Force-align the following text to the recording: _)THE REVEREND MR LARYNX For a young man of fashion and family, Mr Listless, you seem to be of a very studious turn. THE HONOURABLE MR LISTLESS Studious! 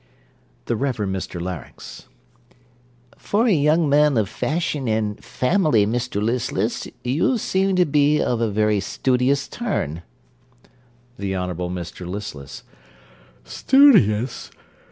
_)THE 0.65 0.75
REVEREND 0.75 1.15
MR 1.15 1.39
LARYNX 1.39 2.07
For 3.19 3.45
a 3.45 3.51
young 3.51 3.87
man 3.87 4.17
of 4.17 4.29
fashion 4.29 4.87
and 4.87 5.23
family, 5.23 5.85
Mr 5.85 6.19
Listless, 6.19 6.87
you 7.03 7.37
seem 7.37 7.75
to 7.75 7.85
be 7.85 8.19
of 8.19 8.41
a 8.41 8.49
very 8.49 8.79
studious 8.79 9.47
turn. 9.47 10.01
THE 11.19 11.35
HONOURABLE 11.35 11.69
MR 11.69 12.07
LISTLESS 12.07 12.63
Studious! 13.43 14.49